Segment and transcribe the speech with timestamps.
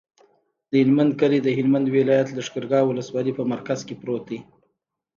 [0.69, 4.39] د هلمند کلی د هلمند ولایت، لښکرګاه ولسوالي په مرکز کې پروت دی.